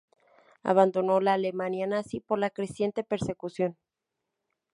Abandonó 0.63 1.19
la 1.19 1.33
Alemania 1.35 1.85
nazi 1.85 2.21
por 2.21 2.39
la 2.39 2.49
creciente 2.49 3.03
persecución. 3.03 3.77